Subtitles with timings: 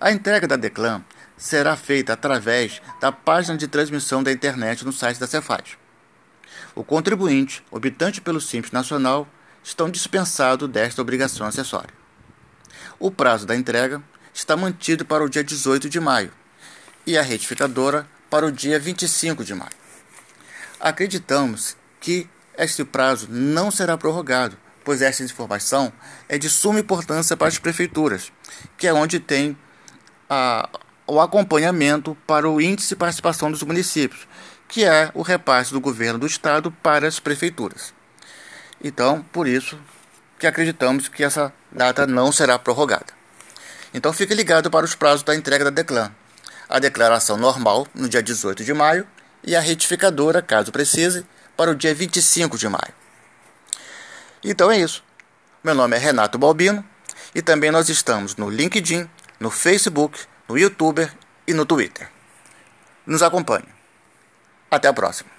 [0.00, 1.04] A entrega da Declan
[1.36, 5.76] será feita através da página de transmissão da internet no site da Cefaz.
[6.74, 9.28] O contribuinte, optante pelo Simples Nacional,
[9.62, 11.92] estão dispensados desta obrigação acessória.
[12.98, 14.02] O prazo da entrega
[14.32, 16.32] está mantido para o dia 18 de maio
[17.06, 19.70] e a retificadora para o dia 25 de maio.
[20.78, 25.92] Acreditamos que este prazo não será prorrogado, pois esta informação
[26.28, 28.32] é de suma importância para as prefeituras,
[28.76, 29.56] que é onde tem
[30.28, 30.68] a,
[31.06, 34.26] o acompanhamento para o índice de participação dos municípios,
[34.68, 37.94] que é o repasse do governo do estado para as prefeituras.
[38.82, 39.78] Então, por isso
[40.38, 43.14] que acreditamos que essa data não será prorrogada.
[43.94, 46.12] Então, fique ligado para os prazos da entrega da Declan.
[46.68, 49.06] A declaração normal no dia 18 de maio
[49.44, 51.24] e a retificadora, caso precise,
[51.56, 52.92] para o dia 25 de maio.
[54.44, 55.02] Então é isso.
[55.62, 56.84] Meu nome é Renato Balbino
[57.34, 59.08] e também nós estamos no LinkedIn,
[59.40, 61.08] no Facebook, no YouTube
[61.46, 62.08] e no Twitter.
[63.04, 63.68] Nos acompanhe.
[64.70, 65.35] Até a próxima.